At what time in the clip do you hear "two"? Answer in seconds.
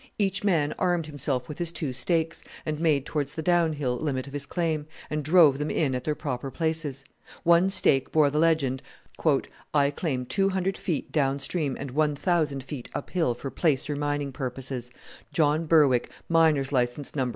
1.71-1.93